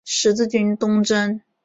[0.03, 1.39] 十字军东征。